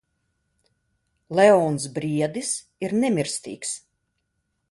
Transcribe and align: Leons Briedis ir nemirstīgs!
Leons 1.39 1.85
Briedis 1.99 2.51
ir 2.87 2.97
nemirstīgs! 3.05 3.77